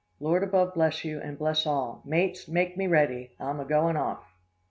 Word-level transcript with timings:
Lord 0.19 0.41
above 0.41 0.73
bless 0.73 1.05
you, 1.05 1.19
and 1.19 1.37
bless 1.37 1.67
all! 1.67 2.01
Mates, 2.05 2.47
make 2.47 2.75
me 2.75 2.87
ready! 2.87 3.33
I'm 3.39 3.59
a 3.59 3.65
going 3.65 3.97
off! 3.97 4.33